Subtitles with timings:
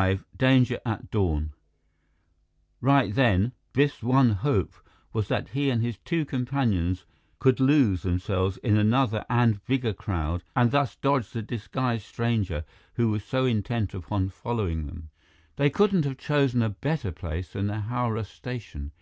[0.00, 1.50] V Danger at Dawn
[2.80, 4.72] Right then, Biff's one hope
[5.12, 7.04] was that he and his two companions
[7.40, 12.64] could lose themselves in another and bigger crowd and thus dodge the disguised stranger
[12.94, 15.10] who was so intent upon following them.
[15.56, 18.92] They couldn't have chosen a better place than the Howrah Station.